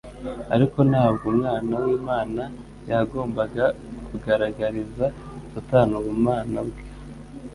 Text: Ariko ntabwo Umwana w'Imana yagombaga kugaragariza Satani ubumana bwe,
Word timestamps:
Ariko 0.55 0.79
ntabwo 0.91 1.23
Umwana 1.33 1.73
w'Imana 1.83 2.43
yagombaga 2.89 3.65
kugaragariza 4.07 5.05
Satani 5.51 5.93
ubumana 5.99 6.59
bwe, 6.67 6.81